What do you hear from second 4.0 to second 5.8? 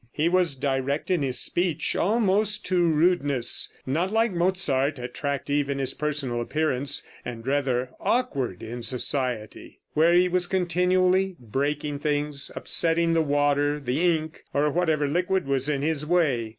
like Mozart, attractive in